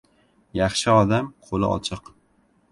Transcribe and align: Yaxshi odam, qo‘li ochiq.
Yaxshi 0.59 0.95
odam, 1.01 1.29
qo‘li 1.51 1.71
ochiq. 1.79 2.13